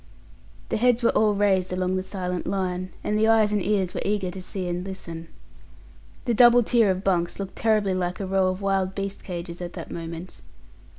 The 0.69 0.77
heads 0.77 1.03
were 1.03 1.11
all 1.11 1.35
raised 1.35 1.71
along 1.71 1.95
the 1.95 2.01
silent 2.01 2.47
line, 2.47 2.89
and 3.03 3.19
eyes 3.23 3.53
and 3.53 3.63
ears 3.63 3.93
were 3.93 4.01
eager 4.03 4.31
to 4.31 4.41
see 4.41 4.67
and 4.67 4.83
listen. 4.83 5.27
The 6.25 6.33
double 6.33 6.63
tier 6.63 6.89
of 6.89 7.03
bunks 7.03 7.39
looked 7.39 7.55
terribly 7.55 7.93
like 7.93 8.19
a 8.19 8.25
row 8.25 8.47
of 8.47 8.63
wild 8.63 8.95
beast 8.95 9.23
cages 9.23 9.61
at 9.61 9.73
that 9.73 9.91
moment. 9.91 10.41